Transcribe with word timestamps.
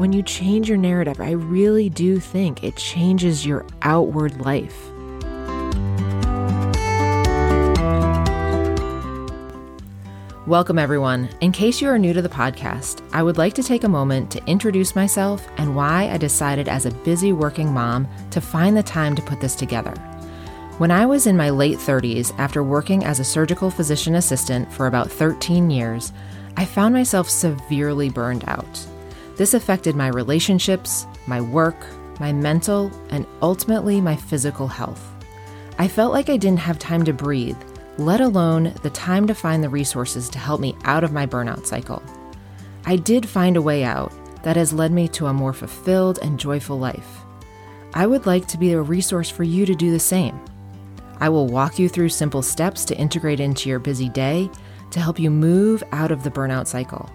when 0.00 0.14
you 0.14 0.22
change 0.22 0.66
your 0.66 0.78
narrative, 0.78 1.20
I 1.20 1.32
really 1.32 1.90
do 1.90 2.20
think 2.20 2.64
it 2.64 2.74
changes 2.74 3.44
your 3.44 3.66
outward 3.82 4.40
life. 4.40 4.90
Welcome, 10.46 10.78
everyone. 10.78 11.28
In 11.42 11.52
case 11.52 11.82
you 11.82 11.88
are 11.90 11.98
new 11.98 12.14
to 12.14 12.22
the 12.22 12.30
podcast, 12.30 13.06
I 13.12 13.22
would 13.22 13.36
like 13.36 13.52
to 13.56 13.62
take 13.62 13.84
a 13.84 13.90
moment 13.90 14.30
to 14.30 14.44
introduce 14.46 14.96
myself 14.96 15.46
and 15.58 15.76
why 15.76 16.08
I 16.08 16.16
decided 16.16 16.66
as 16.66 16.86
a 16.86 16.94
busy 17.04 17.34
working 17.34 17.70
mom 17.70 18.08
to 18.30 18.40
find 18.40 18.74
the 18.74 18.82
time 18.82 19.14
to 19.16 19.22
put 19.22 19.42
this 19.42 19.54
together. 19.54 19.92
When 20.78 20.90
I 20.90 21.04
was 21.04 21.26
in 21.26 21.36
my 21.36 21.50
late 21.50 21.76
30s, 21.76 22.32
after 22.38 22.64
working 22.64 23.04
as 23.04 23.20
a 23.20 23.24
surgical 23.24 23.70
physician 23.70 24.14
assistant 24.14 24.72
for 24.72 24.86
about 24.86 25.10
13 25.10 25.68
years, 25.68 26.14
I 26.56 26.64
found 26.64 26.94
myself 26.94 27.28
severely 27.28 28.08
burned 28.08 28.44
out. 28.46 28.86
This 29.40 29.54
affected 29.54 29.96
my 29.96 30.08
relationships, 30.08 31.06
my 31.26 31.40
work, 31.40 31.86
my 32.20 32.30
mental, 32.30 32.92
and 33.08 33.26
ultimately 33.40 33.98
my 33.98 34.14
physical 34.14 34.68
health. 34.68 35.02
I 35.78 35.88
felt 35.88 36.12
like 36.12 36.28
I 36.28 36.36
didn't 36.36 36.58
have 36.58 36.78
time 36.78 37.06
to 37.06 37.14
breathe, 37.14 37.56
let 37.96 38.20
alone 38.20 38.74
the 38.82 38.90
time 38.90 39.26
to 39.28 39.34
find 39.34 39.64
the 39.64 39.70
resources 39.70 40.28
to 40.28 40.38
help 40.38 40.60
me 40.60 40.76
out 40.84 41.04
of 41.04 41.14
my 41.14 41.26
burnout 41.26 41.64
cycle. 41.64 42.02
I 42.84 42.96
did 42.96 43.26
find 43.26 43.56
a 43.56 43.62
way 43.62 43.82
out 43.82 44.12
that 44.42 44.56
has 44.56 44.74
led 44.74 44.92
me 44.92 45.08
to 45.08 45.28
a 45.28 45.32
more 45.32 45.54
fulfilled 45.54 46.18
and 46.20 46.38
joyful 46.38 46.78
life. 46.78 47.22
I 47.94 48.06
would 48.06 48.26
like 48.26 48.46
to 48.48 48.58
be 48.58 48.74
a 48.74 48.82
resource 48.82 49.30
for 49.30 49.42
you 49.42 49.64
to 49.64 49.74
do 49.74 49.90
the 49.90 49.98
same. 49.98 50.38
I 51.18 51.30
will 51.30 51.46
walk 51.46 51.78
you 51.78 51.88
through 51.88 52.10
simple 52.10 52.42
steps 52.42 52.84
to 52.84 52.98
integrate 52.98 53.40
into 53.40 53.70
your 53.70 53.78
busy 53.78 54.10
day 54.10 54.50
to 54.90 55.00
help 55.00 55.18
you 55.18 55.30
move 55.30 55.82
out 55.92 56.10
of 56.12 56.24
the 56.24 56.30
burnout 56.30 56.66
cycle. 56.66 57.08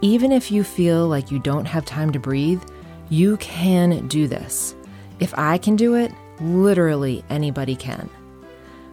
Even 0.00 0.30
if 0.30 0.52
you 0.52 0.62
feel 0.62 1.08
like 1.08 1.32
you 1.32 1.40
don't 1.40 1.64
have 1.64 1.84
time 1.84 2.12
to 2.12 2.20
breathe, 2.20 2.62
you 3.08 3.36
can 3.38 4.06
do 4.06 4.28
this. 4.28 4.76
If 5.18 5.36
I 5.36 5.58
can 5.58 5.74
do 5.74 5.96
it, 5.96 6.12
literally 6.40 7.24
anybody 7.30 7.74
can. 7.74 8.08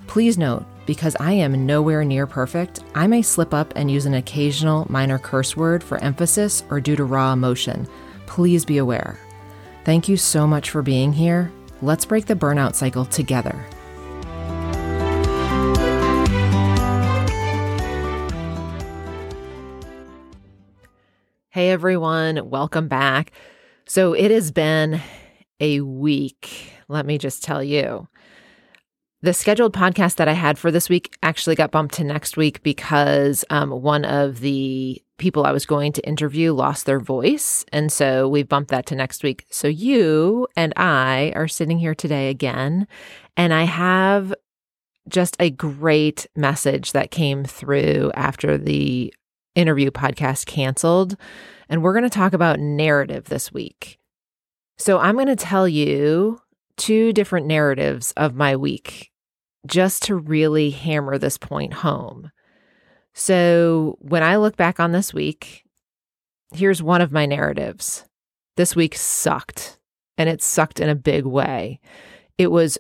Please 0.08 0.38
note, 0.38 0.66
because 0.88 1.16
I 1.20 1.34
am 1.34 1.66
nowhere 1.66 2.04
near 2.04 2.26
perfect, 2.26 2.84
I 2.96 3.06
may 3.06 3.22
slip 3.22 3.54
up 3.54 3.74
and 3.76 3.92
use 3.92 4.08
an 4.08 4.16
occasional 4.16 4.88
minor 4.90 5.20
curse 5.20 5.56
word 5.56 5.84
for 5.84 6.00
emphasis 6.00 6.64
or 6.72 6.80
due 6.82 6.96
to 6.96 7.06
raw 7.06 7.34
emotion. 7.34 7.88
Please 8.26 8.66
be 8.66 8.80
aware. 8.80 9.20
Thank 9.84 10.10
you 10.10 10.18
so 10.18 10.48
much 10.48 10.72
for 10.72 10.82
being 10.82 11.14
here. 11.14 11.52
Let's 11.84 12.06
break 12.06 12.26
the 12.26 12.36
burnout 12.36 12.74
cycle 12.74 13.06
together. 13.06 13.64
Hey 21.56 21.70
everyone, 21.70 22.50
welcome 22.50 22.90
back. 22.90 23.32
So 23.88 24.12
it 24.12 24.30
has 24.30 24.52
been 24.52 25.00
a 25.62 25.80
week, 25.80 26.74
let 26.90 27.06
me 27.06 27.18
just 27.18 27.46
tell 27.46 27.64
you. 27.64 28.10
The 29.22 29.34
scheduled 29.34 29.74
podcast 29.74 30.18
that 30.18 30.28
I 30.28 30.34
had 30.34 30.58
for 30.58 30.70
this 30.70 30.90
week 30.90 31.16
actually 31.24 31.56
got 31.56 31.72
bumped 31.72 31.96
to 31.96 32.04
next 32.04 32.36
week 32.36 32.62
because 32.62 33.46
um, 33.50 33.70
one 33.70 34.04
of 34.04 34.42
the 34.42 35.02
people 35.18 35.46
I 35.46 35.54
was 35.54 35.66
going 35.66 35.94
to 35.94 36.06
interview 36.06 36.52
lost 36.52 36.86
their 36.86 37.00
voice. 37.00 37.64
And 37.72 37.90
so 37.90 38.28
we 38.28 38.44
bumped 38.44 38.72
that 38.72 38.86
to 38.88 38.96
next 38.96 39.24
week. 39.24 39.46
So 39.50 39.70
you 39.70 40.50
and 40.58 40.74
I 40.76 41.32
are 41.38 41.48
sitting 41.48 41.80
here 41.80 41.96
today 41.96 42.30
again. 42.30 42.86
And 43.38 43.54
I 43.54 43.64
have 43.64 44.34
just 45.08 45.38
a 45.40 45.52
great 45.52 46.28
message 46.36 46.92
that 46.92 47.12
came 47.12 47.46
through 47.46 48.12
after 48.14 48.58
the 48.58 49.14
interview 49.56 49.92
podcast 49.92 50.46
canceled. 50.46 51.18
And 51.70 51.82
we're 51.82 51.94
going 51.94 52.04
to 52.04 52.10
talk 52.10 52.34
about 52.34 52.60
narrative 52.60 53.26
this 53.26 53.52
week. 53.52 53.98
So 54.78 55.00
I'm 55.00 55.16
going 55.16 55.28
to 55.28 55.36
tell 55.36 55.68
you 55.68 56.40
two 56.78 57.14
different 57.14 57.48
narratives 57.48 58.12
of 58.18 58.36
my 58.36 58.56
week 58.56 59.12
just 59.66 60.04
to 60.04 60.16
really 60.16 60.70
hammer 60.70 61.18
this 61.18 61.38
point 61.38 61.74
home. 61.74 62.32
So 63.14 63.98
when 64.00 64.22
I 64.24 64.36
look 64.36 64.58
back 64.58 64.80
on 64.80 64.92
this 64.92 65.14
week, 65.14 65.64
here's 66.54 66.84
one 66.84 67.02
of 67.02 67.12
my 67.12 67.26
narratives. 67.26 68.06
This 68.58 68.76
week 68.76 68.96
sucked, 68.96 69.80
and 70.18 70.30
it 70.30 70.42
sucked 70.42 70.80
in 70.80 70.90
a 70.90 70.96
big 70.96 71.26
way. 71.26 71.80
It 72.38 72.52
was 72.52 72.78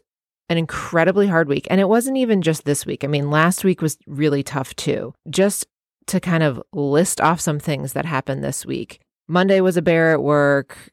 an 0.49 0.57
incredibly 0.57 1.27
hard 1.27 1.47
week. 1.47 1.67
And 1.69 1.81
it 1.81 1.89
wasn't 1.89 2.17
even 2.17 2.41
just 2.41 2.65
this 2.65 2.85
week. 2.85 3.03
I 3.03 3.07
mean, 3.07 3.31
last 3.31 3.63
week 3.63 3.81
was 3.81 3.97
really 4.05 4.43
tough 4.43 4.75
too. 4.75 5.13
Just 5.29 5.65
to 6.07 6.19
kind 6.19 6.43
of 6.43 6.61
list 6.73 7.19
off 7.19 7.39
some 7.39 7.59
things 7.59 7.93
that 7.93 8.05
happened 8.05 8.43
this 8.43 8.65
week. 8.65 8.99
Monday 9.27 9.61
was 9.61 9.77
a 9.77 9.81
bear 9.81 10.11
at 10.11 10.23
work. 10.23 10.91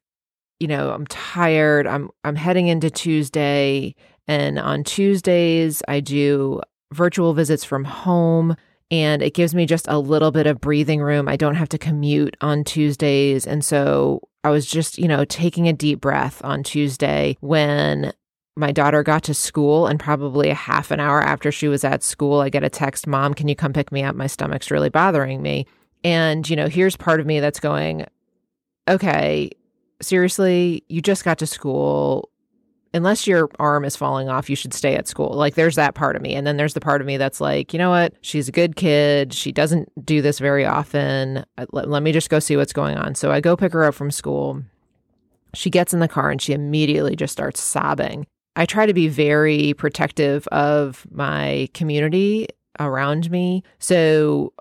You 0.61 0.69
know, 0.69 0.91
I'm 0.91 1.07
tired. 1.07 1.87
I'm 1.87 2.11
I'm 2.25 2.37
heading 2.37 2.69
into 2.69 2.91
Tuesday 2.91 3.95
and 4.29 4.59
on 4.59 4.85
Tuesdays 4.85 5.83
I 5.89 6.01
do 6.01 6.61
virtual 6.93 7.35
visits 7.35 7.65
from 7.65 7.85
home 7.85 8.57
and 8.91 9.23
it 9.23 9.35
gives 9.35 9.55
me 9.55 9.67
just 9.67 9.89
a 9.89 9.99
little 9.99 10.31
bit 10.31 10.47
of 10.47 10.61
breathing 10.61 11.01
room. 11.01 11.29
I 11.29 11.37
don't 11.37 11.57
have 11.57 11.69
to 11.71 11.79
commute 11.79 12.37
on 12.41 12.65
Tuesdays 12.65 13.47
and 13.47 13.65
so 13.65 14.21
I 14.45 14.51
was 14.51 14.67
just, 14.67 14.99
you 14.99 15.09
know, 15.09 15.25
taking 15.25 15.69
a 15.69 15.73
deep 15.73 16.01
breath 16.01 16.41
on 16.45 16.63
Tuesday 16.63 17.37
when 17.41 18.13
my 18.57 18.71
daughter 18.71 19.03
got 19.03 19.23
to 19.25 19.35
school 19.35 19.87
and 19.87 19.99
probably 19.99 20.51
a 20.51 20.55
half 20.55 20.91
an 20.91 21.01
hour 21.01 21.23
after 21.23 21.51
she 21.51 21.69
was 21.69 21.85
at 21.85 22.03
school 22.03 22.41
i 22.41 22.49
get 22.49 22.63
a 22.63 22.69
text 22.69 23.07
mom 23.07 23.33
can 23.35 23.49
you 23.49 23.57
come 23.57 23.73
pick 23.73 23.91
me 23.91 24.03
up? 24.03 24.15
My 24.15 24.27
stomach's 24.27 24.71
really 24.71 24.91
bothering 24.91 25.43
me. 25.43 25.67
And 26.05 26.49
you 26.49 26.57
know 26.57 26.69
here's 26.69 26.97
part 26.97 27.21
of 27.21 27.27
me 27.27 27.41
that's 27.41 27.61
going 27.61 28.07
okay 28.89 29.51
seriously 30.01 30.85
you 30.89 31.01
just 31.01 31.25
got 31.25 31.39
to 31.39 31.47
school. 31.47 32.29
Unless 32.95 33.27
your 33.27 33.49
arm 33.59 33.87
is 33.87 33.97
falling 33.97 34.29
off 34.29 34.51
you 34.51 34.57
should 34.57 34.75
stay 34.75 34.95
at 34.97 35.09
school. 35.09 35.31
Like 35.31 35.55
there's 35.55 35.77
that 35.77 35.95
part 35.95 36.15
of 36.15 36.21
me. 36.21 36.35
And 36.35 36.47
then 36.47 36.59
there's 36.59 36.75
the 36.75 36.81
part 36.81 37.01
of 37.01 37.07
me 37.07 37.17
that's 37.17 37.41
like 37.41 37.73
you 37.73 37.79
know 37.79 37.91
what? 37.91 38.15
She's 38.21 38.49
a 38.49 38.53
good 38.53 38.77
kid. 38.77 39.33
She 39.33 39.51
doesn't 39.51 39.91
do 40.05 40.21
this 40.21 40.39
very 40.39 40.67
often. 40.67 41.45
Uh, 41.57 41.67
let, 41.73 41.89
let 41.89 42.03
me 42.03 42.13
just 42.13 42.29
go 42.29 42.39
see 42.39 42.57
what's 42.57 42.73
going 42.73 42.97
on. 42.97 43.15
So 43.15 43.31
i 43.33 43.41
go 43.41 43.57
pick 43.57 43.73
her 43.73 43.85
up 43.85 43.95
from 43.95 44.11
school. 44.11 44.63
She 45.55 45.71
gets 45.71 45.95
in 45.95 46.01
the 46.01 46.09
car 46.09 46.31
and 46.31 46.41
she 46.41 46.53
immediately 46.53 47.17
just 47.17 47.33
starts 47.33 47.61
sobbing 47.63 48.27
I 48.57 48.67
try 48.67 48.87
to 48.87 48.95
be 48.95 49.09
very 49.09 49.75
protective 49.75 50.47
of 50.49 51.07
my 51.11 51.69
community 51.75 52.49
around 52.79 53.31
me. 53.31 53.63
So 53.79 54.53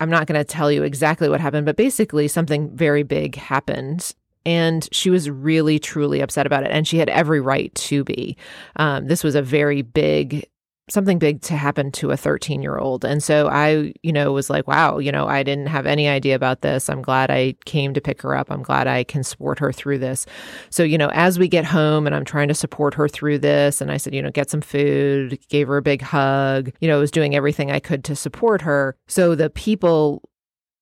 I'm 0.00 0.10
not 0.10 0.26
going 0.26 0.38
to 0.38 0.44
tell 0.44 0.70
you 0.70 0.82
exactly 0.82 1.28
what 1.28 1.40
happened, 1.40 1.66
but 1.66 1.76
basically 1.76 2.28
something 2.28 2.70
very 2.76 3.02
big 3.02 3.36
happened. 3.36 4.14
And 4.46 4.88
she 4.92 5.10
was 5.10 5.28
really, 5.28 5.78
truly 5.78 6.20
upset 6.20 6.46
about 6.46 6.62
it. 6.62 6.70
And 6.70 6.86
she 6.86 6.98
had 6.98 7.08
every 7.08 7.40
right 7.40 7.74
to 7.74 8.04
be. 8.04 8.36
Um, 8.76 9.06
this 9.06 9.22
was 9.22 9.34
a 9.34 9.42
very 9.42 9.82
big 9.82 10.48
something 10.90 11.18
big 11.18 11.42
to 11.42 11.54
happen 11.54 11.90
to 11.92 12.10
a 12.10 12.16
13 12.16 12.62
year 12.62 12.78
old. 12.78 13.04
And 13.04 13.22
so 13.22 13.48
I, 13.48 13.92
you 14.02 14.12
know, 14.12 14.32
was 14.32 14.50
like, 14.50 14.66
wow, 14.66 14.98
you 14.98 15.12
know, 15.12 15.26
I 15.26 15.42
didn't 15.42 15.66
have 15.66 15.86
any 15.86 16.08
idea 16.08 16.34
about 16.34 16.62
this. 16.62 16.88
I'm 16.88 17.02
glad 17.02 17.30
I 17.30 17.54
came 17.64 17.94
to 17.94 18.00
pick 18.00 18.22
her 18.22 18.34
up. 18.34 18.50
I'm 18.50 18.62
glad 18.62 18.86
I 18.86 19.04
can 19.04 19.22
support 19.22 19.58
her 19.58 19.72
through 19.72 19.98
this. 19.98 20.26
So, 20.70 20.82
you 20.82 20.98
know, 20.98 21.10
as 21.12 21.38
we 21.38 21.48
get 21.48 21.64
home 21.64 22.06
and 22.06 22.14
I'm 22.14 22.24
trying 22.24 22.48
to 22.48 22.54
support 22.54 22.94
her 22.94 23.08
through 23.08 23.38
this, 23.38 23.80
and 23.80 23.90
I 23.90 23.96
said, 23.96 24.14
you 24.14 24.22
know, 24.22 24.30
get 24.30 24.50
some 24.50 24.60
food, 24.60 25.38
gave 25.48 25.68
her 25.68 25.76
a 25.76 25.82
big 25.82 26.02
hug, 26.02 26.70
you 26.80 26.88
know, 26.88 26.96
I 26.96 27.00
was 27.00 27.10
doing 27.10 27.34
everything 27.34 27.70
I 27.70 27.80
could 27.80 28.04
to 28.04 28.16
support 28.16 28.62
her. 28.62 28.96
So 29.06 29.34
the 29.34 29.50
people 29.50 30.22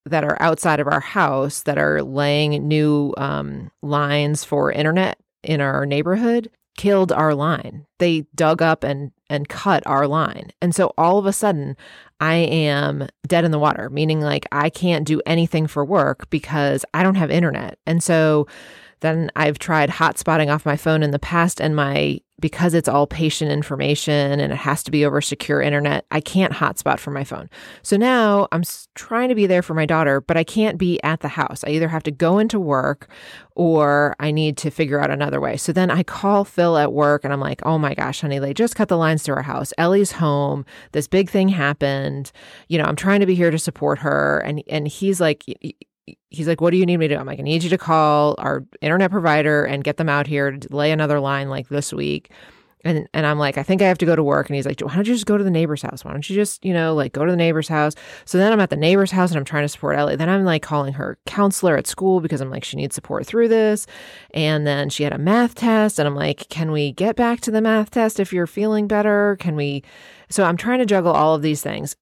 that 0.05 0.25
are 0.25 0.41
outside 0.41 0.78
of 0.78 0.87
our 0.87 1.00
house 1.00 1.62
that 1.65 1.78
are 1.78 2.03
laying 2.03 2.66
new 2.69 3.12
um, 3.16 3.71
lines 3.83 4.45
for 4.45 4.71
internet 4.71 5.19
in 5.43 5.61
our 5.61 5.84
neighborhood 5.84 6.49
killed 6.77 7.13
our 7.13 7.35
line. 7.35 7.87
They 7.99 8.27
dug 8.35 8.63
up 8.63 8.85
and 8.85 9.13
and 9.29 9.49
cut 9.49 9.83
our 9.87 10.07
line. 10.07 10.53
And 10.63 10.75
so 10.75 10.93
all 10.97 11.19
of 11.19 11.27
a 11.27 11.33
sudden, 11.33 11.77
I 12.21 12.35
am 12.35 13.09
dead 13.27 13.45
in 13.45 13.51
the 13.51 13.59
water, 13.59 13.91
meaning 13.91 14.21
like 14.21 14.47
I 14.53 14.71
can't 14.71 15.07
do 15.07 15.21
anything 15.27 15.67
for 15.67 15.84
work 15.84 16.31
because 16.31 16.84
I 16.95 17.03
don't 17.03 17.17
have 17.17 17.31
internet. 17.31 17.78
And 17.87 18.03
so 18.03 18.47
then 19.01 19.31
I've 19.37 19.59
tried 19.59 19.91
hotspotting 19.91 20.53
off 20.53 20.66
my 20.66 20.77
phone 20.77 21.03
in 21.03 21.10
the 21.10 21.19
past, 21.19 21.60
and 21.60 21.77
my 21.77 22.21
because 22.39 22.75
it's 22.75 22.89
all 22.89 23.07
patient 23.07 23.51
information 23.51 24.41
and 24.41 24.53
it 24.53 24.57
has 24.57 24.83
to 24.83 24.91
be 24.91 25.07
over 25.07 25.22
secure 25.22 25.63
internet, 25.63 26.04
I 26.10 26.21
can't 26.21 26.53
hotspot 26.53 26.98
from 26.98 27.15
my 27.15 27.25
phone. 27.25 27.48
So 27.83 27.97
now 27.97 28.47
I'm 28.53 28.63
trying 28.95 29.31
to 29.31 29.34
be 29.34 29.47
there 29.47 29.63
for 29.63 29.72
my 29.72 29.87
daughter, 29.87 30.21
but 30.21 30.37
I 30.37 30.45
can't 30.45 30.77
be 30.77 31.03
at 31.03 31.21
the 31.21 31.28
house. 31.28 31.65
I 31.65 31.71
either 31.71 31.89
have 31.89 32.03
to 32.03 32.10
go 32.10 32.39
into 32.39 32.60
work 32.60 33.09
or 33.54 34.16
I 34.21 34.31
need 34.33 34.59
to 34.59 34.71
figure 34.71 35.01
out 35.01 35.10
another 35.10 35.41
way. 35.41 35.57
So 35.57 35.72
then 35.72 35.91
I 35.91 36.03
call 36.03 36.45
Phil 36.45 36.77
at 36.77 36.93
work 36.93 37.25
and 37.25 37.33
I'm 37.33 37.41
like, 37.41 37.65
oh 37.65 37.78
my 37.78 37.95
gosh, 37.95 38.21
honey, 38.21 38.39
they 38.39 38.53
just 38.53 38.75
cut 38.75 38.89
the 38.89 38.98
lines 38.98 39.22
to 39.25 39.33
our 39.33 39.43
house. 39.43 39.72
Ellie's 39.78 40.13
home. 40.13 40.66
This 40.93 41.09
big 41.09 41.31
thing 41.31 41.48
happened. 41.48 42.33
You 42.69 42.77
know, 42.77 42.84
I'm 42.84 42.97
trying 42.97 43.21
to 43.21 43.27
be 43.27 43.34
here 43.34 43.51
to 43.51 43.59
support 43.59 43.98
her. 44.01 44.41
And 44.41 44.63
and 44.69 44.87
he's 44.87 45.22
like, 45.22 45.45
he's 46.31 46.49
like, 46.49 46.61
What 46.61 46.71
do 46.71 46.77
you 46.77 46.87
need 46.87 46.99
me 46.99 47.09
to 47.09 47.15
do? 47.15 47.21
I'm 47.21 47.27
like, 47.27 47.39
I 47.39 47.43
need 47.43 47.63
you 47.63 47.71
to 47.71 47.79
call 47.79 48.35
our 48.39 48.65
internet 48.81 49.11
provider 49.11 49.65
and 49.65 49.85
get 49.85 49.97
them 49.97 50.09
out 50.09 50.27
here 50.27 50.53
to 50.53 50.77
lay 50.77 50.93
another 50.93 51.21
line 51.21 51.49
like 51.49 51.69
this 51.69 51.93
week. 51.93 52.31
And, 52.85 53.09
and 53.13 53.27
I'm 53.27 53.39
like, 53.39 53.59
I 53.59 53.65
think 53.65 53.83
I 53.83 53.89
have 53.89 53.99
to 53.99 54.07
go 54.07 54.15
to 54.15 54.23
work. 54.23 54.49
And 54.49 54.55
he's 54.55 54.67
like, 54.67 54.81
why 54.81 54.95
don't 54.95 55.09
you 55.09 55.15
just 55.15 55.27
go 55.27 55.37
to 55.37 55.43
the 55.43 55.51
neighbor's 55.51 55.83
house? 55.83 56.05
Why 56.05 56.13
don't 56.13 56.29
you 56.31 56.37
just, 56.37 56.65
you 56.65 56.73
know, 56.73 56.95
like 56.95 57.13
go 57.13 57.25
to 57.25 57.33
the 57.33 57.37
neighbor's 57.37 57.67
house? 57.67 57.95
So 58.27 58.39
then 58.39 58.53
I'm 58.53 58.61
at 58.61 58.71
the 58.71 58.77
neighbor's 58.77 59.11
house 59.11 59.31
and 59.31 59.39
I'm 59.39 59.45
trying 59.45 59.65
to 59.65 59.69
support 59.69 59.99
Ellie. 59.99 60.15
Then 60.15 60.29
I'm 60.29 60.45
like 60.45 60.63
calling 60.63 60.93
her 60.93 61.19
counselor 61.27 61.77
at 61.77 61.89
school 61.89 62.21
because 62.21 62.41
I'm 62.41 62.51
like, 62.51 62.63
she 62.63 62.77
needs 62.77 62.95
support 62.95 63.27
through 63.27 63.49
this. 63.49 63.89
And 64.35 64.69
then 64.69 64.89
she 64.89 65.03
had 65.03 65.13
a 65.13 65.19
math 65.19 65.57
test. 65.57 65.99
And 65.99 66.07
I'm 66.07 66.15
like, 66.15 66.49
can 66.49 66.71
we 66.71 66.93
get 66.93 67.17
back 67.17 67.41
to 67.41 67.51
the 67.51 67.61
math 67.61 67.91
test 67.91 68.21
if 68.21 68.33
you're 68.33 68.47
feeling 68.47 68.87
better? 68.87 69.37
Can 69.41 69.57
we? 69.57 69.83
So 70.29 70.45
I'm 70.45 70.57
trying 70.57 70.79
to 70.79 70.87
juggle 70.87 71.13
all 71.13 71.35
of 71.35 71.43
these 71.43 71.63
things 71.63 71.97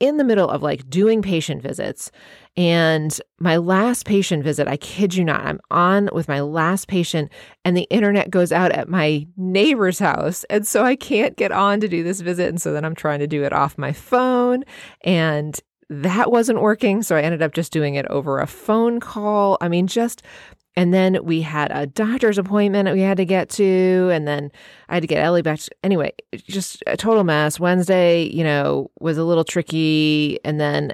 in 0.00 0.16
the 0.16 0.24
middle 0.24 0.48
of 0.48 0.62
like 0.62 0.88
doing 0.90 1.22
patient 1.22 1.62
visits. 1.62 2.10
And 2.56 3.18
my 3.38 3.58
last 3.58 4.06
patient 4.06 4.42
visit, 4.42 4.66
I 4.66 4.76
kid 4.76 5.14
you 5.14 5.24
not, 5.24 5.42
I'm 5.42 5.60
on 5.70 6.08
with 6.12 6.26
my 6.26 6.40
last 6.40 6.88
patient 6.88 7.30
and 7.64 7.76
the 7.76 7.86
internet 7.90 8.30
goes 8.30 8.50
out 8.50 8.72
at 8.72 8.88
my 8.88 9.26
neighbor's 9.36 9.98
house. 9.98 10.44
And 10.50 10.66
so 10.66 10.84
I 10.84 10.96
can't 10.96 11.36
get 11.36 11.52
on 11.52 11.80
to 11.80 11.88
do 11.88 12.02
this 12.02 12.20
visit. 12.20 12.48
And 12.48 12.60
so 12.60 12.72
then 12.72 12.84
I'm 12.84 12.96
trying 12.96 13.20
to 13.20 13.26
do 13.26 13.44
it 13.44 13.52
off 13.52 13.78
my 13.78 13.92
phone. 13.92 14.64
And 15.02 15.60
that 15.90 16.30
wasn't 16.30 16.60
working. 16.60 17.02
So 17.02 17.16
I 17.16 17.22
ended 17.22 17.42
up 17.42 17.52
just 17.52 17.72
doing 17.72 17.96
it 17.96 18.06
over 18.06 18.38
a 18.38 18.46
phone 18.46 19.00
call. 19.00 19.58
I 19.60 19.68
mean, 19.68 19.86
just 19.86 20.22
and 20.80 20.94
then 20.94 21.18
we 21.22 21.42
had 21.42 21.70
a 21.72 21.86
doctor's 21.86 22.38
appointment 22.38 22.86
that 22.86 22.94
we 22.94 23.02
had 23.02 23.18
to 23.18 23.26
get 23.26 23.50
to. 23.50 24.08
And 24.10 24.26
then 24.26 24.50
I 24.88 24.94
had 24.94 25.02
to 25.02 25.06
get 25.06 25.22
Ellie 25.22 25.42
back. 25.42 25.58
To, 25.58 25.70
anyway, 25.84 26.14
just 26.34 26.82
a 26.86 26.96
total 26.96 27.22
mess. 27.22 27.60
Wednesday, 27.60 28.22
you 28.22 28.42
know, 28.42 28.90
was 28.98 29.18
a 29.18 29.24
little 29.24 29.44
tricky. 29.44 30.38
And 30.42 30.58
then 30.58 30.92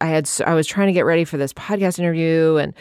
I 0.00 0.06
had, 0.06 0.30
I 0.46 0.54
was 0.54 0.66
trying 0.66 0.86
to 0.86 0.94
get 0.94 1.04
ready 1.04 1.24
for 1.26 1.36
this 1.36 1.52
podcast 1.52 1.98
interview 1.98 2.56
and 2.56 2.72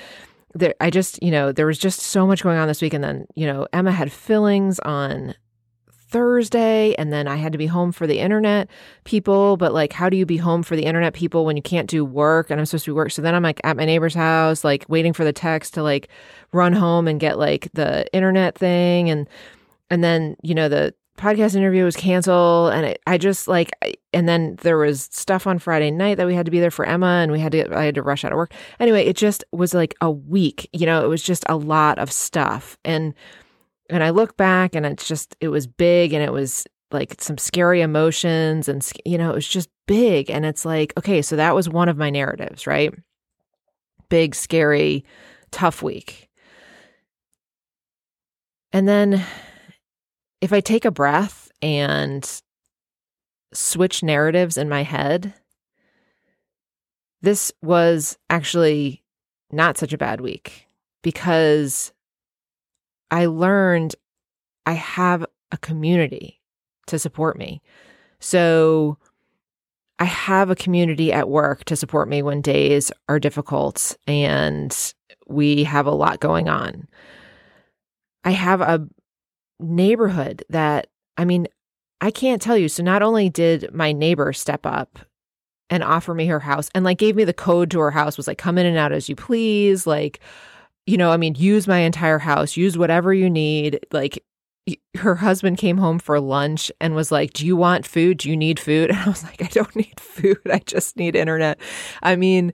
there, 0.54 0.74
I 0.80 0.92
just, 0.92 1.22
you 1.22 1.30
know, 1.30 1.52
there 1.52 1.66
was 1.66 1.78
just 1.78 2.00
so 2.00 2.26
much 2.26 2.42
going 2.42 2.58
on 2.58 2.70
this 2.70 2.82
week. 2.82 2.94
And 2.94 3.04
then, 3.04 3.26
you 3.36 3.46
know, 3.46 3.68
Emma 3.74 3.92
had 3.92 4.10
fillings 4.10 4.80
on 4.80 5.36
Thursday 6.14 6.94
and 6.96 7.12
then 7.12 7.28
I 7.28 7.36
had 7.38 7.52
to 7.54 7.58
be 7.58 7.66
home 7.66 7.92
for 7.92 8.06
the 8.06 8.20
internet 8.20 8.70
people. 9.04 9.58
But 9.58 9.74
like, 9.74 9.92
how 9.92 10.10
do 10.10 10.16
you 10.16 10.28
be 10.28 10.38
home 10.38 10.62
for 10.62 10.76
the 10.76 10.86
internet 10.86 11.14
people 11.14 11.44
when 11.44 11.58
you 11.58 11.64
can't 11.64 11.90
do 11.90 12.06
work 12.06 12.52
and 12.52 12.60
I'm 12.60 12.68
supposed 12.68 12.86
to 12.86 12.92
be 12.92 12.96
work? 12.96 13.12
So 13.12 13.24
then 13.24 13.34
I'm 13.34 13.42
like 13.42 13.60
at 13.64 13.76
my 13.76 13.84
neighbor's 13.84 14.14
house, 14.14 14.64
like 14.64 14.86
waiting 14.88 15.12
for 15.12 15.24
the 15.24 15.34
text 15.34 15.74
to 15.74 15.84
like 15.84 16.08
run 16.52 16.72
home 16.72 17.08
and 17.08 17.20
get 17.20 17.40
like 17.40 17.68
the 17.74 18.06
internet 18.14 18.56
thing. 18.56 19.10
And, 19.10 19.28
and 19.90 20.04
then, 20.04 20.38
you 20.44 20.54
know, 20.54 20.70
the 20.70 20.94
podcast 21.18 21.56
interview 21.56 21.84
was 21.84 21.96
canceled 21.96 22.74
and 22.74 22.86
I, 22.86 22.96
I 23.08 23.18
just 23.18 23.48
like, 23.48 23.72
and 24.14 24.30
then 24.30 24.58
there 24.62 24.78
was 24.78 25.10
stuff 25.12 25.48
on 25.48 25.58
Friday 25.58 25.90
night 25.90 26.18
that 26.18 26.28
we 26.28 26.36
had 26.36 26.46
to 26.46 26.52
be 26.52 26.60
there 26.60 26.72
for 26.72 26.86
Emma 26.86 27.22
and 27.24 27.32
we 27.32 27.40
had 27.40 27.54
to, 27.54 27.76
I 27.76 27.86
had 27.86 27.96
to 27.96 28.04
rush 28.04 28.24
out 28.24 28.32
of 28.32 28.38
work. 28.38 28.54
Anyway, 28.80 29.04
it 29.04 29.16
just 29.16 29.44
was 29.52 29.74
like 29.74 29.96
a 30.00 30.12
week, 30.12 30.70
you 30.74 30.86
know, 30.86 31.04
it 31.04 31.08
was 31.08 31.24
just 31.24 31.44
a 31.50 31.56
lot 31.56 31.98
of 31.98 32.12
stuff. 32.12 32.78
And, 32.86 33.16
and 33.94 34.04
I 34.04 34.10
look 34.10 34.38
back 34.38 34.76
and 34.76 34.86
it's 34.86 35.08
just, 35.08 35.36
it 35.40 35.50
was 35.50 35.68
big 35.68 36.14
and 36.14 36.24
it 36.24 36.32
was 36.32 36.66
like 36.92 37.22
some 37.22 37.38
scary 37.38 37.82
emotions 37.82 38.68
and, 38.68 38.88
you 39.06 39.18
know, 39.18 39.32
it 39.32 39.36
was 39.36 39.48
just 39.48 39.70
big. 39.88 40.30
And 40.30 40.46
it's 40.46 40.66
like, 40.66 40.94
okay, 40.98 41.22
so 41.22 41.36
that 41.36 41.56
was 41.56 41.70
one 41.70 41.90
of 41.90 41.98
my 41.98 42.10
narratives, 42.10 42.68
right? 42.68 42.94
Big, 44.10 44.36
scary, 44.36 45.04
tough 45.52 45.82
week. 45.82 46.30
And 48.72 48.88
then 48.88 49.24
if 50.42 50.52
I 50.52 50.60
take 50.60 50.86
a 50.86 50.92
breath 50.92 51.52
and 51.62 52.42
switch 53.54 54.04
narratives 54.04 54.58
in 54.58 54.68
my 54.68 54.84
head, 54.84 55.34
this 57.22 57.52
was 57.62 58.18
actually 58.30 59.04
not 59.52 59.78
such 59.78 59.94
a 59.94 59.98
bad 59.98 60.20
week 60.20 60.68
because 61.02 61.94
I 63.12 63.26
learned 63.28 63.96
I 64.66 64.74
have 64.74 65.26
a 65.52 65.58
community 65.58 66.42
to 66.88 67.00
support 67.00 67.38
me. 67.38 67.62
So 68.20 68.98
I 70.00 70.06
have 70.06 70.50
a 70.50 70.56
community 70.56 71.14
at 71.14 71.30
work 71.30 71.64
to 71.66 71.76
support 71.76 72.10
me 72.10 72.22
when 72.22 72.42
days 72.42 72.92
are 73.08 73.20
difficult 73.20 73.96
and 74.08 74.94
we 75.28 75.64
have 75.64 75.86
a 75.86 75.92
lot 75.92 76.20
going 76.20 76.50
on. 76.50 76.88
I 78.24 78.32
have 78.32 78.62
a 78.62 78.88
neighborhood 79.60 80.44
that, 80.50 80.88
I 81.18 81.26
mean, 81.26 81.48
I 82.02 82.12
can't 82.12 82.42
tell 82.42 82.58
you. 82.58 82.68
So 82.68 82.84
not 82.84 83.02
only 83.02 83.30
did 83.30 83.74
my 83.74 83.92
neighbor 83.92 84.34
step 84.34 84.66
up 84.66 85.00
and 85.70 85.84
offer 85.84 86.14
me 86.14 86.26
her 86.28 86.40
house 86.40 86.70
and 86.74 86.84
like 86.84 86.98
gave 86.98 87.16
me 87.16 87.24
the 87.24 87.34
code 87.34 87.72
to 87.72 87.80
her 87.80 87.92
house, 87.92 88.18
was 88.18 88.28
like, 88.28 88.38
come 88.38 88.58
in 88.58 88.66
and 88.66 88.78
out 88.78 88.92
as 88.92 89.08
you 89.08 89.16
please, 89.16 89.86
like, 89.88 90.20
you 90.86 90.98
know, 90.98 91.12
I 91.12 91.18
mean, 91.18 91.36
use 91.36 91.68
my 91.68 91.80
entire 91.80 92.20
house, 92.20 92.58
use 92.58 92.78
whatever 92.78 93.14
you 93.14 93.30
need. 93.30 93.80
Like, 93.92 94.24
her 94.96 95.16
husband 95.16 95.58
came 95.58 95.78
home 95.78 96.00
for 96.00 96.20
lunch 96.20 96.72
and 96.80 96.96
was 96.96 97.12
like, 97.12 97.34
Do 97.34 97.46
you 97.46 97.56
want 97.56 97.86
food? 97.86 98.20
Do 98.20 98.30
you 98.30 98.38
need 98.38 98.60
food? 98.60 98.90
And 98.94 99.00
I 99.00 99.10
was 99.10 99.24
like, 99.24 99.42
I 99.42 99.48
don't 99.48 99.76
need 99.76 100.00
food. 100.00 100.40
I 100.52 100.60
just 100.60 100.98
need 100.98 101.16
internet. 101.16 101.60
I 102.02 102.16
mean, 102.16 102.54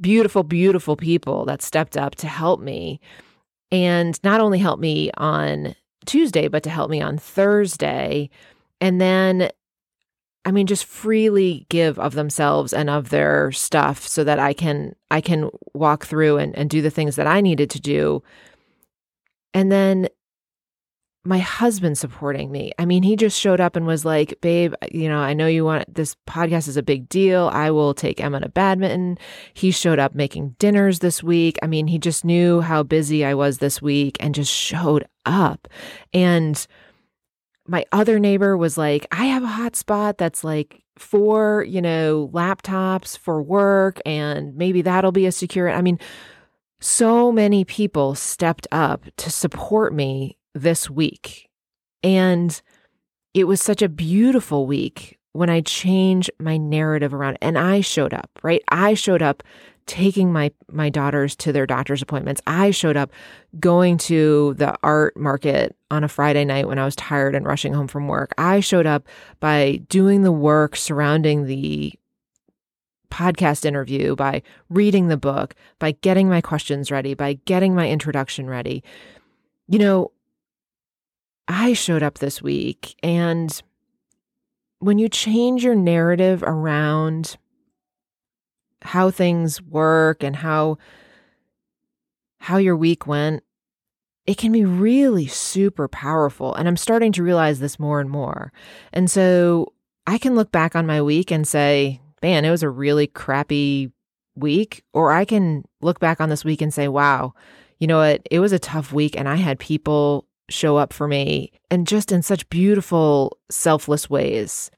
beautiful, 0.00 0.42
beautiful 0.42 0.96
people 0.96 1.44
that 1.46 1.62
stepped 1.62 1.96
up 1.96 2.14
to 2.16 2.28
help 2.28 2.60
me. 2.60 3.00
And 3.70 4.18
not 4.22 4.40
only 4.40 4.58
help 4.58 4.80
me 4.80 5.10
on 5.16 5.74
Tuesday, 6.06 6.48
but 6.48 6.62
to 6.62 6.70
help 6.70 6.90
me 6.90 7.02
on 7.02 7.18
Thursday. 7.18 8.30
And 8.80 9.00
then 9.00 9.50
I 10.44 10.50
mean, 10.50 10.66
just 10.66 10.84
freely 10.84 11.66
give 11.68 11.98
of 11.98 12.14
themselves 12.14 12.72
and 12.72 12.88
of 12.88 13.10
their 13.10 13.52
stuff 13.52 14.06
so 14.06 14.24
that 14.24 14.38
I 14.38 14.52
can 14.52 14.94
I 15.10 15.20
can 15.20 15.50
walk 15.74 16.06
through 16.06 16.38
and, 16.38 16.56
and 16.56 16.70
do 16.70 16.80
the 16.80 16.90
things 16.90 17.16
that 17.16 17.26
I 17.26 17.40
needed 17.40 17.70
to 17.70 17.80
do. 17.80 18.22
And 19.52 19.70
then 19.70 20.08
my 21.24 21.38
husband 21.38 21.98
supporting 21.98 22.50
me. 22.50 22.72
I 22.78 22.86
mean, 22.86 23.02
he 23.02 23.14
just 23.14 23.38
showed 23.38 23.60
up 23.60 23.76
and 23.76 23.86
was 23.86 24.04
like, 24.04 24.40
babe, 24.40 24.72
you 24.90 25.10
know, 25.10 25.18
I 25.18 25.34
know 25.34 25.46
you 25.46 25.62
want 25.62 25.92
this 25.92 26.16
podcast 26.26 26.68
is 26.68 26.78
a 26.78 26.82
big 26.82 27.08
deal. 27.08 27.50
I 27.52 27.70
will 27.70 27.92
take 27.92 28.18
Emma 28.18 28.40
to 28.40 28.48
badminton. 28.48 29.18
He 29.52 29.70
showed 29.70 29.98
up 29.98 30.14
making 30.14 30.56
dinners 30.58 31.00
this 31.00 31.22
week. 31.22 31.58
I 31.62 31.66
mean, 31.66 31.86
he 31.86 31.98
just 31.98 32.24
knew 32.24 32.62
how 32.62 32.82
busy 32.82 33.26
I 33.26 33.34
was 33.34 33.58
this 33.58 33.82
week 33.82 34.16
and 34.20 34.34
just 34.34 34.50
showed 34.50 35.06
up. 35.26 35.68
And 36.14 36.66
my 37.68 37.84
other 37.92 38.18
neighbor 38.18 38.56
was 38.56 38.78
like, 38.78 39.06
I 39.12 39.26
have 39.26 39.42
a 39.42 39.46
hotspot 39.46 40.18
that's 40.18 40.42
like 40.42 40.82
for, 40.96 41.64
you 41.64 41.80
know, 41.80 42.30
laptops 42.32 43.16
for 43.16 43.42
work, 43.42 44.00
and 44.04 44.56
maybe 44.56 44.82
that'll 44.82 45.12
be 45.12 45.26
a 45.26 45.32
secure. 45.32 45.70
I 45.70 45.82
mean, 45.82 45.98
so 46.80 47.30
many 47.30 47.64
people 47.64 48.14
stepped 48.14 48.66
up 48.72 49.04
to 49.18 49.30
support 49.30 49.92
me 49.92 50.38
this 50.54 50.88
week. 50.88 51.48
And 52.02 52.60
it 53.34 53.44
was 53.44 53.60
such 53.60 53.82
a 53.82 53.88
beautiful 53.88 54.66
week 54.66 55.18
when 55.32 55.50
I 55.50 55.60
changed 55.60 56.30
my 56.38 56.56
narrative 56.56 57.12
around 57.12 57.38
and 57.42 57.58
I 57.58 57.80
showed 57.80 58.14
up, 58.14 58.30
right? 58.42 58.62
I 58.68 58.94
showed 58.94 59.22
up 59.22 59.42
taking 59.88 60.32
my 60.32 60.52
my 60.70 60.88
daughters 60.90 61.34
to 61.34 61.50
their 61.50 61.66
doctor's 61.66 62.02
appointments. 62.02 62.40
I 62.46 62.70
showed 62.70 62.96
up 62.96 63.10
going 63.58 63.98
to 63.98 64.54
the 64.54 64.76
art 64.84 65.16
market 65.16 65.74
on 65.90 66.04
a 66.04 66.08
Friday 66.08 66.44
night 66.44 66.68
when 66.68 66.78
I 66.78 66.84
was 66.84 66.94
tired 66.94 67.34
and 67.34 67.44
rushing 67.44 67.72
home 67.72 67.88
from 67.88 68.06
work. 68.06 68.32
I 68.38 68.60
showed 68.60 68.86
up 68.86 69.08
by 69.40 69.80
doing 69.88 70.22
the 70.22 70.30
work 70.30 70.76
surrounding 70.76 71.46
the 71.46 71.94
podcast 73.10 73.64
interview, 73.64 74.14
by 74.14 74.42
reading 74.68 75.08
the 75.08 75.16
book, 75.16 75.54
by 75.78 75.92
getting 75.92 76.28
my 76.28 76.42
questions 76.42 76.90
ready, 76.90 77.14
by 77.14 77.38
getting 77.46 77.74
my 77.74 77.88
introduction 77.88 78.48
ready. 78.48 78.84
You 79.66 79.78
know, 79.78 80.12
I 81.48 81.72
showed 81.72 82.02
up 82.02 82.18
this 82.18 82.42
week 82.42 82.94
and 83.02 83.60
when 84.80 84.98
you 84.98 85.08
change 85.08 85.64
your 85.64 85.74
narrative 85.74 86.42
around 86.42 87.38
how 88.82 89.10
things 89.10 89.60
work 89.62 90.22
and 90.22 90.36
how 90.36 90.78
how 92.40 92.56
your 92.56 92.76
week 92.76 93.06
went 93.06 93.42
it 94.26 94.36
can 94.36 94.52
be 94.52 94.66
really 94.66 95.26
super 95.26 95.88
powerful. 95.88 96.54
And 96.54 96.68
i'm 96.68 96.76
starting 96.76 97.12
to 97.12 97.22
realize 97.22 97.60
this 97.60 97.78
more 97.78 98.00
and 98.00 98.10
more. 98.10 98.52
And 98.92 99.10
so 99.10 99.72
i 100.06 100.18
can 100.18 100.34
look 100.34 100.52
back 100.52 100.76
on 100.76 100.86
my 100.86 101.02
week 101.02 101.30
and 101.30 101.46
say 101.48 102.00
man 102.22 102.44
it 102.44 102.50
was 102.50 102.62
a 102.62 102.70
really 102.70 103.06
crappy 103.06 103.90
week. 104.36 104.84
Or 104.92 105.12
i 105.12 105.24
can 105.24 105.64
look 105.80 105.98
back 105.98 106.20
on 106.20 106.28
this 106.28 106.44
week 106.44 106.60
and 106.60 106.72
say 106.72 106.88
wow 106.88 107.34
you 107.78 107.86
know 107.86 107.98
what? 107.98 108.22
It 108.28 108.40
was 108.40 108.52
a 108.52 108.58
tough 108.58 108.92
week 108.92 109.16
and 109.16 109.28
i 109.28 109.36
had 109.36 109.58
people 109.58 110.26
show 110.50 110.76
up 110.76 110.92
for 110.92 111.06
me 111.08 111.52
and 111.70 111.86
just 111.86 112.12
in 112.12 112.22
such 112.22 112.48
beautiful 112.50 113.38
selfless 113.50 114.08
ways. 114.08 114.70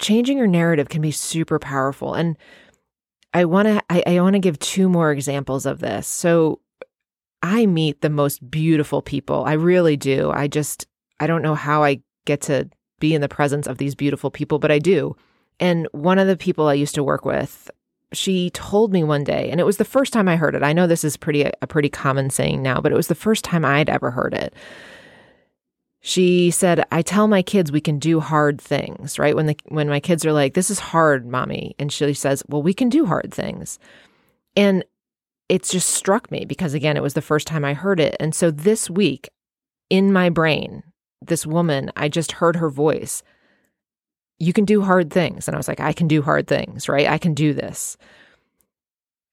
Changing 0.00 0.36
your 0.36 0.46
narrative 0.46 0.88
can 0.88 1.00
be 1.00 1.10
super 1.10 1.58
powerful. 1.58 2.14
And 2.14 2.36
I 3.36 3.44
want 3.44 3.68
to 3.68 3.82
I, 3.90 4.02
I 4.06 4.20
want 4.22 4.32
to 4.32 4.40
give 4.40 4.58
two 4.58 4.88
more 4.88 5.12
examples 5.12 5.66
of 5.66 5.80
this. 5.80 6.06
So 6.06 6.60
I 7.42 7.66
meet 7.66 8.00
the 8.00 8.08
most 8.08 8.50
beautiful 8.50 9.02
people. 9.02 9.44
I 9.44 9.52
really 9.52 9.94
do. 9.94 10.30
I 10.30 10.48
just 10.48 10.86
I 11.20 11.26
don't 11.26 11.42
know 11.42 11.54
how 11.54 11.84
I 11.84 12.00
get 12.24 12.40
to 12.42 12.70
be 12.98 13.14
in 13.14 13.20
the 13.20 13.28
presence 13.28 13.66
of 13.66 13.76
these 13.76 13.94
beautiful 13.94 14.30
people, 14.30 14.58
but 14.58 14.70
I 14.70 14.78
do. 14.78 15.16
And 15.60 15.86
one 15.92 16.18
of 16.18 16.26
the 16.26 16.36
people 16.38 16.66
I 16.66 16.72
used 16.74 16.94
to 16.94 17.04
work 17.04 17.26
with, 17.26 17.70
she 18.14 18.48
told 18.50 18.90
me 18.90 19.04
one 19.04 19.22
day, 19.22 19.50
and 19.50 19.60
it 19.60 19.64
was 19.64 19.76
the 19.76 19.84
first 19.84 20.14
time 20.14 20.28
I 20.28 20.36
heard 20.36 20.54
it. 20.54 20.62
I 20.62 20.72
know 20.72 20.86
this 20.86 21.04
is 21.04 21.18
pretty 21.18 21.42
a 21.42 21.66
pretty 21.66 21.90
common 21.90 22.30
saying 22.30 22.62
now, 22.62 22.80
but 22.80 22.90
it 22.90 22.96
was 22.96 23.08
the 23.08 23.14
first 23.14 23.44
time 23.44 23.66
I'd 23.66 23.90
ever 23.90 24.10
heard 24.10 24.32
it. 24.32 24.54
She 26.06 26.52
said, 26.52 26.86
I 26.92 27.02
tell 27.02 27.26
my 27.26 27.42
kids 27.42 27.72
we 27.72 27.80
can 27.80 27.98
do 27.98 28.20
hard 28.20 28.60
things, 28.60 29.18
right? 29.18 29.34
When 29.34 29.46
the 29.46 29.56
when 29.64 29.88
my 29.88 29.98
kids 29.98 30.24
are 30.24 30.32
like, 30.32 30.54
This 30.54 30.70
is 30.70 30.78
hard, 30.78 31.26
mommy. 31.26 31.74
And 31.80 31.92
she 31.92 32.14
says, 32.14 32.44
Well, 32.46 32.62
we 32.62 32.74
can 32.74 32.88
do 32.88 33.06
hard 33.06 33.34
things. 33.34 33.80
And 34.54 34.84
it's 35.48 35.68
just 35.68 35.90
struck 35.90 36.30
me 36.30 36.44
because 36.44 36.74
again, 36.74 36.96
it 36.96 37.02
was 37.02 37.14
the 37.14 37.20
first 37.20 37.48
time 37.48 37.64
I 37.64 37.74
heard 37.74 37.98
it. 37.98 38.14
And 38.20 38.36
so 38.36 38.52
this 38.52 38.88
week 38.88 39.30
in 39.90 40.12
my 40.12 40.30
brain, 40.30 40.84
this 41.20 41.44
woman, 41.44 41.90
I 41.96 42.08
just 42.08 42.30
heard 42.30 42.54
her 42.54 42.70
voice. 42.70 43.24
You 44.38 44.52
can 44.52 44.64
do 44.64 44.82
hard 44.82 45.12
things. 45.12 45.48
And 45.48 45.56
I 45.56 45.58
was 45.58 45.66
like, 45.66 45.80
I 45.80 45.92
can 45.92 46.06
do 46.06 46.22
hard 46.22 46.46
things, 46.46 46.88
right? 46.88 47.08
I 47.08 47.18
can 47.18 47.34
do 47.34 47.52
this. 47.52 47.96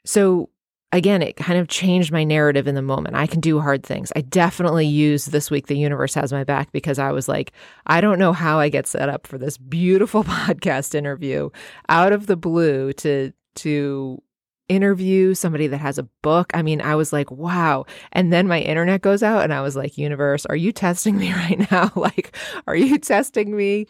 So 0.05 0.49
again, 0.93 1.23
it 1.23 1.35
kind 1.35 1.59
of 1.59 1.67
changed 1.67 2.11
my 2.11 2.23
narrative 2.23 2.67
in 2.67 2.75
the 2.75 2.81
moment. 2.81 3.15
I 3.15 3.27
can 3.27 3.41
do 3.41 3.59
hard 3.59 3.83
things. 3.83 4.13
I 4.15 4.21
definitely 4.21 4.85
used 4.85 5.31
this 5.31 5.49
week 5.49 5.67
The 5.67 5.77
Universe 5.77 6.13
Has 6.13 6.31
My 6.31 6.43
Back 6.43 6.71
because 6.71 6.99
I 6.99 7.11
was 7.11 7.27
like, 7.27 7.51
I 7.87 7.99
don't 7.99 8.19
know 8.19 8.31
how 8.31 8.59
I 8.59 8.69
get 8.69 8.87
set 8.87 9.09
up 9.09 9.25
for 9.25 9.37
this 9.37 9.57
beautiful 9.57 10.23
podcast 10.23 10.95
interview 10.95 11.49
out 11.89 12.13
of 12.13 12.27
the 12.27 12.37
blue 12.37 12.93
to 12.93 13.33
to 13.55 14.21
interview 14.69 15.33
somebody 15.33 15.67
that 15.67 15.77
has 15.77 15.97
a 15.97 16.07
book. 16.21 16.51
I 16.53 16.61
mean, 16.61 16.79
I 16.81 16.95
was 16.95 17.11
like, 17.11 17.29
wow. 17.29 17.85
And 18.11 18.31
then 18.31 18.47
my 18.47 18.61
internet 18.61 19.01
goes 19.01 19.21
out 19.21 19.43
and 19.43 19.53
I 19.53 19.61
was 19.61 19.75
like, 19.75 19.97
universe, 19.97 20.45
are 20.45 20.55
you 20.55 20.71
testing 20.71 21.17
me 21.19 21.33
right 21.33 21.69
now? 21.71 21.91
like, 21.95 22.35
are 22.67 22.75
you 22.75 22.97
testing 22.99 23.55
me? 23.55 23.87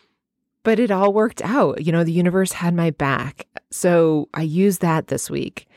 But 0.64 0.80
it 0.80 0.92
all 0.92 1.14
worked 1.14 1.42
out. 1.42 1.86
You 1.86 1.92
know, 1.92 2.06
the 2.06 2.14
universe 2.14 2.54
had 2.54 2.74
my 2.74 2.92
back. 2.92 3.48
So 3.72 4.30
I 4.34 4.44
used 4.44 4.82
that 4.82 5.08
this 5.08 5.30
week. 5.30 5.68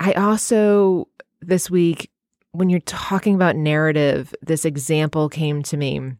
I 0.00 0.12
also, 0.12 1.08
this 1.40 1.70
week, 1.70 2.10
when 2.52 2.70
you're 2.70 2.80
talking 2.80 3.34
about 3.34 3.56
narrative, 3.56 4.34
this 4.42 4.64
example 4.64 5.28
came 5.28 5.62
to 5.64 5.76
me 5.76 6.12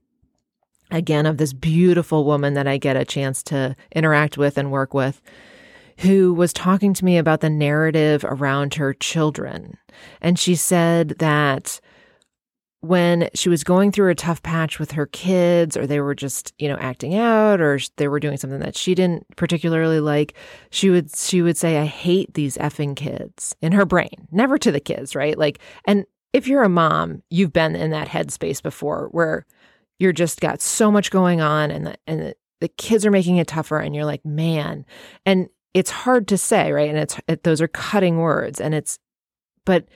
again 0.90 1.26
of 1.26 1.38
this 1.38 1.52
beautiful 1.52 2.24
woman 2.24 2.54
that 2.54 2.66
I 2.66 2.76
get 2.76 2.96
a 2.96 3.04
chance 3.04 3.42
to 3.44 3.74
interact 3.92 4.36
with 4.36 4.58
and 4.58 4.70
work 4.70 4.94
with 4.94 5.20
who 5.98 6.34
was 6.34 6.52
talking 6.52 6.92
to 6.94 7.04
me 7.04 7.18
about 7.18 7.40
the 7.40 7.50
narrative 7.50 8.24
around 8.24 8.74
her 8.74 8.92
children. 8.92 9.78
And 10.20 10.38
she 10.38 10.54
said 10.56 11.10
that 11.20 11.80
when 12.84 13.30
she 13.34 13.48
was 13.48 13.64
going 13.64 13.90
through 13.90 14.10
a 14.10 14.14
tough 14.14 14.42
patch 14.42 14.78
with 14.78 14.92
her 14.92 15.06
kids 15.06 15.74
or 15.74 15.86
they 15.86 16.00
were 16.00 16.14
just 16.14 16.52
you 16.58 16.68
know 16.68 16.76
acting 16.76 17.14
out 17.14 17.60
or 17.60 17.78
they 17.96 18.08
were 18.08 18.20
doing 18.20 18.36
something 18.36 18.60
that 18.60 18.76
she 18.76 18.94
didn't 18.94 19.24
particularly 19.36 20.00
like 20.00 20.34
she 20.70 20.90
would 20.90 21.14
she 21.16 21.40
would 21.40 21.56
say 21.56 21.78
i 21.78 21.86
hate 21.86 22.34
these 22.34 22.58
effing 22.58 22.94
kids 22.94 23.56
in 23.62 23.72
her 23.72 23.86
brain 23.86 24.28
never 24.30 24.58
to 24.58 24.70
the 24.70 24.80
kids 24.80 25.14
right? 25.14 25.38
Like 25.38 25.58
and 25.86 26.04
if 26.32 26.46
you're 26.46 26.62
a 26.62 26.68
mom 26.68 27.22
you've 27.30 27.52
been 27.52 27.74
in 27.74 27.90
that 27.90 28.08
headspace 28.08 28.62
before 28.62 29.08
where 29.12 29.46
you're 29.98 30.12
just 30.12 30.40
got 30.40 30.60
so 30.60 30.90
much 30.90 31.10
going 31.10 31.40
on 31.40 31.70
and 31.70 31.86
the, 31.86 31.96
and 32.06 32.20
the, 32.20 32.36
the 32.60 32.68
kids 32.68 33.06
are 33.06 33.10
making 33.10 33.36
it 33.36 33.46
tougher 33.46 33.78
and 33.78 33.94
you're 33.94 34.04
like 34.04 34.24
man 34.24 34.84
and 35.24 35.48
it's 35.72 35.90
hard 35.90 36.28
to 36.28 36.36
say 36.36 36.70
right? 36.70 36.90
And 36.90 36.98
it's 36.98 37.18
it, 37.28 37.44
those 37.44 37.62
are 37.62 37.68
cutting 37.68 38.18
words 38.18 38.60
and 38.60 38.74
it's 38.74 38.98
but 39.64 39.86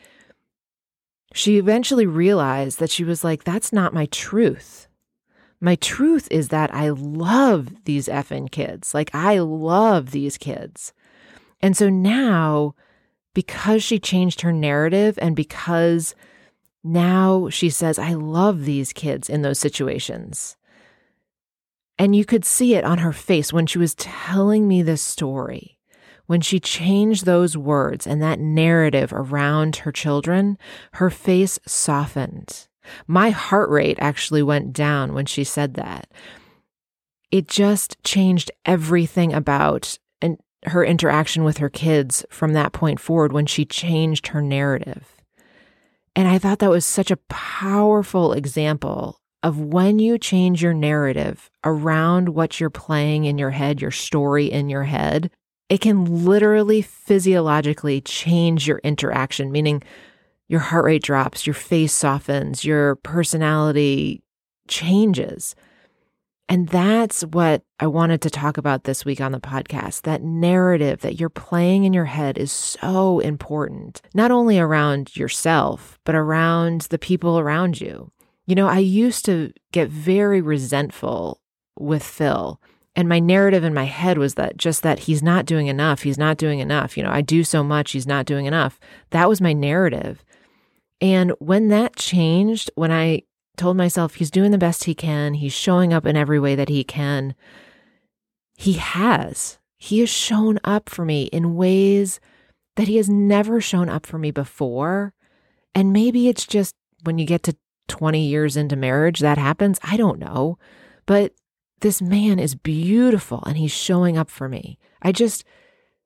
she 1.35 1.58
eventually 1.58 2.06
realized 2.06 2.78
that 2.78 2.90
she 2.90 3.04
was 3.04 3.23
like, 3.23 3.44
that's 3.44 3.73
not 3.73 3.94
my 3.94 4.06
truth. 4.06 4.88
My 5.61 5.75
truth 5.76 6.28
is 6.30 6.49
that 6.49 6.73
I 6.75 6.90
love 6.90 7.85
these 7.85 8.06
effing 8.08 8.50
kids. 8.50 8.94
Like, 8.94 9.14
I 9.14 9.38
love 9.38 10.11
these 10.11 10.38
kids. 10.38 10.92
And 11.61 11.76
so 11.76 11.88
now, 11.88 12.75
because 13.35 13.82
she 13.82 13.99
changed 13.99 14.42
her 14.42 14.52
narrative 14.52 15.18
and 15.20 15.35
because 15.35 16.14
now 16.85 17.49
she 17.49 17.70
says, 17.70 17.99
I 17.99 18.14
love 18.14 18.64
these 18.64 18.92
kids 18.92 19.28
in 19.28 19.42
those 19.42 19.58
situations. 19.58 20.56
And 21.99 22.14
you 22.14 22.25
could 22.25 22.44
see 22.44 22.75
it 22.75 22.85
on 22.85 22.99
her 22.99 23.12
face 23.12 23.52
when 23.52 23.66
she 23.66 23.78
was 23.78 23.97
telling 23.97 24.68
me 24.68 24.82
this 24.82 25.02
story 25.02 25.77
when 26.28 26.42
she 26.42 26.61
changed 26.61 27.25
those 27.25 27.56
words 27.56 28.06
and 28.06 28.23
that 28.23 28.38
narrative 28.38 29.12
around 29.14 29.76
her 29.76 29.90
children, 29.90 30.58
her 30.92 31.08
face 31.08 31.58
softened. 31.66 32.68
My 33.06 33.30
heart 33.30 33.70
rate 33.70 33.97
actually 33.99 34.42
went 34.42 34.75
down 34.75 35.14
when 35.14 35.25
she 35.25 35.42
said 35.42 35.75
that. 35.75 36.06
It 37.30 37.49
just 37.49 37.97
changed 38.04 38.50
everything 38.66 39.32
about 39.32 39.99
and 40.20 40.37
her 40.66 40.85
interaction 40.85 41.44
with 41.44 41.58
her 41.58 41.70
kids 41.70 42.26
from 42.30 42.52
that 42.52 42.75
point 42.75 43.00
forward 43.00 43.32
when 43.32 43.47
she 43.47 43.64
changed 43.64 44.28
her 44.28 44.42
narrative. 44.42 45.16
And 46.14 46.28
I 46.28 46.37
thought 46.37 46.58
that 46.58 46.70
was 46.70 46.85
such 46.85 47.11
a 47.11 47.20
powerful 47.28 48.35
example 48.35 49.18
of 49.42 49.58
when 49.58 49.99
you 49.99 50.18
change 50.18 50.62
your 50.62 50.75
narrative 50.75 51.50
around 51.64 52.30
what 52.30 52.61
you're 52.61 52.68
playing 52.68 53.25
in 53.25 53.38
your 53.38 53.50
head, 53.50 53.80
your 53.80 53.90
story 53.90 54.47
in 54.47 54.68
your 54.68 54.85
head, 54.85 55.30
it 55.69 55.81
can 55.81 56.25
literally 56.25 56.83
physiologically 56.83 58.01
change 58.01 58.67
your 58.67 58.79
interaction, 58.79 59.53
meaning 59.53 59.83
your 60.49 60.61
heart 60.61 60.85
rate 60.85 61.03
drops, 61.03 61.47
your 61.47 61.55
face 61.55 61.93
softens, 61.93 62.65
your 62.65 62.97
personality 62.97 64.23
changes. 64.67 65.55
And 66.49 66.69
that's 66.69 67.21
what 67.23 67.63
I 67.79 67.87
wanted 67.87 68.23
to 68.23 68.31
talk 68.31 68.57
about 68.57 68.85
this 68.85 69.05
week 69.05 69.21
on 69.21 69.33
the 69.33 69.41
podcast. 69.41 70.03
That 70.03 70.23
narrative 70.23 71.03
that 71.03 71.21
you're 71.21 71.29
playing 71.29 71.85
in 71.85 71.93
your 71.93 72.07
head 72.07 72.39
is 72.39 72.51
so 72.51 73.19
important, 73.19 74.01
not 74.15 74.31
only 74.31 74.59
around 74.59 75.15
yourself, 75.15 75.99
but 76.05 76.15
around 76.15 76.83
the 76.83 76.99
people 76.99 77.39
around 77.39 77.83
you. 77.83 78.11
You 78.47 78.55
know, 78.55 78.67
I 78.67 78.79
used 78.79 79.27
to 79.27 79.53
get 79.73 79.91
very 79.91 80.41
resentful 80.41 81.43
with 81.79 82.03
Phil 82.03 82.59
and 82.99 83.09
my 83.09 83.21
narrative 83.21 83.62
in 83.62 83.73
my 83.73 83.85
head 83.85 84.19
was 84.19 84.35
that 84.35 84.57
just 84.57 84.83
that 84.83 84.99
he's 84.99 85.23
not 85.23 85.47
doing 85.47 85.69
enough. 85.69 86.02
He's 86.02 86.19
not 86.19 86.37
doing 86.37 86.59
enough. 86.59 86.97
You 86.97 87.05
know, 87.05 87.12
I 87.12 87.21
do 87.21 87.45
so 87.45 87.62
much. 87.62 87.93
He's 87.93 88.09
not 88.09 88.26
doing 88.26 88.47
enough. 88.47 88.81
That 89.11 89.28
was 89.28 89.40
my 89.40 89.52
narrative. 89.52 90.25
And 91.00 91.31
when 91.38 91.69
that 91.69 91.95
changed, 91.95 92.73
when 92.75 92.90
I 92.90 93.23
told 93.57 93.76
myself 93.76 94.17
he's 94.17 94.33
doing 94.33 94.50
the 94.50 94.59
best 94.59 94.83
he 94.83 94.97
can, 94.97 95.35
he's 95.35 95.52
showing 95.52 95.93
up 95.93 96.07
in 96.07 96.17
every 96.17 96.40
way 96.40 96.57
that 96.57 96.69
he 96.69 96.83
can, 96.83 97.37
he 98.57 98.73
has. 98.73 99.61
He 99.76 100.00
has 100.00 100.11
shown 100.11 100.59
up 100.64 100.88
for 100.88 101.05
me 101.05 101.26
in 101.26 101.55
ways 101.55 102.19
that 102.75 102.88
he 102.88 102.97
has 102.97 103.09
never 103.09 103.61
shown 103.61 103.88
up 103.88 104.07
for 104.07 104.19
me 104.19 104.33
before. 104.33 105.14
And 105.73 105.93
maybe 105.93 106.26
it's 106.26 106.49
just 106.49 106.75
when 107.05 107.19
you 107.19 107.26
get 107.26 107.45
to 107.45 107.57
20 107.87 108.26
years 108.26 108.57
into 108.57 108.75
marriage 108.75 109.21
that 109.21 109.38
happens. 109.38 109.78
I 109.85 109.97
don't 109.97 110.19
know. 110.19 110.59
But 111.07 111.33
this 111.80 112.02
man 112.02 112.38
is 112.38 112.54
beautiful 112.54 113.42
and 113.47 113.56
he's 113.56 113.73
showing 113.73 114.16
up 114.16 114.30
for 114.30 114.49
me. 114.49 114.78
I 115.02 115.12
just, 115.12 115.44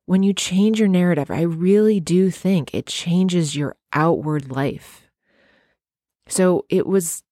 when 0.07 0.23
you 0.23 0.33
change 0.33 0.79
your 0.79 0.89
narrative, 0.89 1.31
I 1.31 1.43
really 1.43 2.01
do 2.01 2.31
think 2.31 2.75
it 2.75 2.87
changes 2.87 3.57
your 3.57 3.77
outward 3.93 4.51
life. 4.51 5.09
So 6.27 6.65
it 6.69 6.87
was 6.87 7.23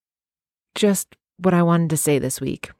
just 0.75 1.17
what 1.39 1.55
I 1.55 1.63
wanted 1.63 1.91
to 1.91 1.97
say 1.97 2.19
this 2.19 2.41
week. 2.41 2.71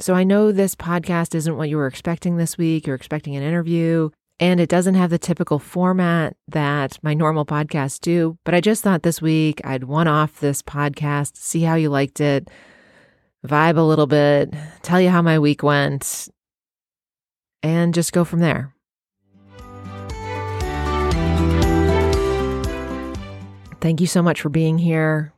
So 0.00 0.14
I 0.14 0.24
know 0.24 0.50
this 0.50 0.74
podcast 0.74 1.34
isn't 1.34 1.56
what 1.56 1.68
you 1.68 1.76
were 1.76 1.86
expecting 1.86 2.36
this 2.36 2.56
week. 2.56 2.86
You're 2.86 2.96
expecting 2.96 3.36
an 3.36 3.42
interview, 3.42 4.10
and 4.38 4.58
it 4.58 4.70
doesn't 4.70 4.94
have 4.94 5.10
the 5.10 5.18
typical 5.18 5.58
format 5.58 6.36
that 6.48 6.98
my 7.02 7.12
normal 7.12 7.44
podcasts 7.44 8.00
do. 8.00 8.38
But 8.44 8.54
I 8.54 8.62
just 8.62 8.82
thought 8.82 9.02
this 9.02 9.20
week 9.20 9.60
I'd 9.62 9.84
one 9.84 10.08
off 10.08 10.40
this 10.40 10.62
podcast, 10.62 11.36
see 11.36 11.62
how 11.62 11.74
you 11.74 11.90
liked 11.90 12.20
it 12.20 12.48
vibe 13.46 13.76
a 13.76 13.82
little 13.82 14.06
bit, 14.06 14.52
tell 14.82 15.00
you 15.00 15.08
how 15.08 15.22
my 15.22 15.38
week 15.38 15.62
went, 15.62 16.28
and 17.62 17.94
just 17.94 18.12
go 18.12 18.24
from 18.24 18.40
there. 18.40 18.74
Thank 23.80 24.00
you 24.00 24.06
so 24.06 24.22
much 24.22 24.42
for 24.42 24.50
being 24.50 24.76
here. 24.76 25.32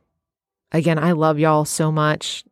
Again, 0.71 0.99
I 0.99 1.13
love 1.13 1.39
y'all 1.39 1.65
so 1.65 1.91
much. 1.91 2.43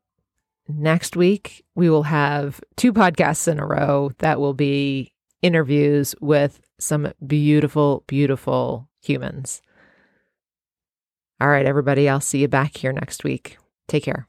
Next 0.67 1.17
week, 1.17 1.65
we 1.75 1.89
will 1.89 2.03
have 2.03 2.61
two 2.77 2.93
podcasts 2.93 3.47
in 3.47 3.59
a 3.59 3.65
row 3.65 4.11
that 4.19 4.39
will 4.39 4.53
be 4.53 5.11
interviews 5.41 6.15
with 6.21 6.61
some 6.79 7.11
beautiful, 7.25 8.03
beautiful 8.07 8.87
humans. 9.01 9.61
All 11.41 11.49
right, 11.49 11.65
everybody, 11.65 12.07
I'll 12.07 12.21
see 12.21 12.39
you 12.39 12.47
back 12.47 12.77
here 12.77 12.93
next 12.93 13.23
week. 13.23 13.57
Take 13.87 14.03
care. 14.03 14.27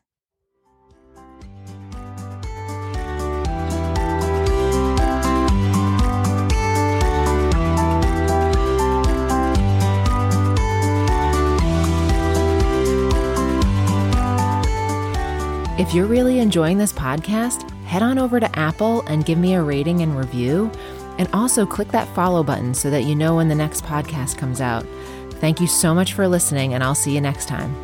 If 15.93 15.97
you're 15.97 16.07
really 16.07 16.39
enjoying 16.39 16.79
this 16.79 16.91
podcast, 16.91 17.71
head 17.85 18.03
on 18.03 18.19
over 18.19 18.41
to 18.41 18.59
Apple 18.59 19.03
and 19.03 19.27
give 19.27 19.37
me 19.37 19.53
a 19.53 19.63
rating 19.63 20.01
and 20.01 20.17
review. 20.17 20.73
And 21.19 21.29
also 21.35 21.67
click 21.67 21.89
that 21.89 22.09
follow 22.15 22.43
button 22.43 22.73
so 22.73 22.89
that 22.89 23.03
you 23.03 23.15
know 23.15 23.37
when 23.37 23.49
the 23.49 23.55
next 23.55 23.85
podcast 23.85 24.39
comes 24.39 24.63
out. 24.63 24.87
Thank 25.33 25.61
you 25.61 25.67
so 25.67 25.95
much 25.95 26.15
for 26.15 26.27
listening, 26.27 26.73
and 26.73 26.83
I'll 26.83 26.95
see 26.95 27.15
you 27.15 27.21
next 27.21 27.47
time. 27.47 27.75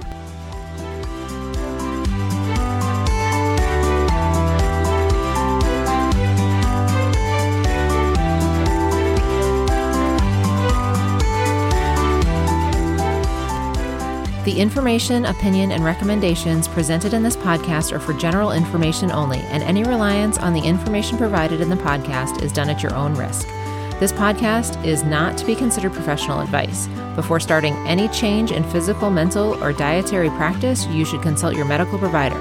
The 14.48 14.58
information, 14.58 15.26
opinion, 15.26 15.72
and 15.72 15.84
recommendations 15.84 16.68
presented 16.68 17.12
in 17.12 17.22
this 17.22 17.36
podcast 17.36 17.92
are 17.92 17.98
for 17.98 18.14
general 18.14 18.52
information 18.52 19.12
only, 19.12 19.40
and 19.40 19.62
any 19.62 19.84
reliance 19.84 20.38
on 20.38 20.54
the 20.54 20.62
information 20.62 21.18
provided 21.18 21.60
in 21.60 21.68
the 21.68 21.76
podcast 21.76 22.42
is 22.42 22.50
done 22.50 22.70
at 22.70 22.82
your 22.82 22.94
own 22.94 23.14
risk. 23.14 23.46
This 24.00 24.10
podcast 24.10 24.82
is 24.86 25.04
not 25.04 25.36
to 25.36 25.44
be 25.44 25.54
considered 25.54 25.92
professional 25.92 26.40
advice. 26.40 26.86
Before 27.14 27.40
starting 27.40 27.74
any 27.86 28.08
change 28.08 28.50
in 28.50 28.64
physical, 28.70 29.10
mental, 29.10 29.62
or 29.62 29.74
dietary 29.74 30.30
practice, 30.30 30.86
you 30.86 31.04
should 31.04 31.20
consult 31.20 31.54
your 31.54 31.66
medical 31.66 31.98
provider. 31.98 32.40